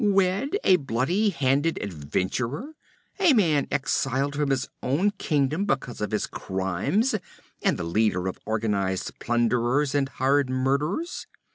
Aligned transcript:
Wed 0.03 0.57
a 0.63 0.77
bloody 0.77 1.29
handed 1.29 1.77
adventurer, 1.79 2.73
a 3.19 3.33
man 3.33 3.67
exiled 3.69 4.33
from 4.35 4.49
his 4.49 4.67
own 4.81 5.11
kingdom 5.11 5.65
because 5.65 6.01
of 6.01 6.09
his 6.09 6.25
crimes, 6.25 7.13
and 7.61 7.77
the 7.77 7.83
leader 7.83 8.27
of 8.27 8.39
organized 8.47 9.19
plunderers 9.19 9.93
and 9.93 10.09
hired 10.09 10.49
murderers? 10.49 11.27